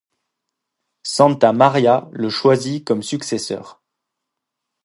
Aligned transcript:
Santa 1.03 1.53
María 1.53 2.09
le 2.11 2.31
choisit 2.31 2.83
comme 2.87 3.03
successeur. 3.03 3.83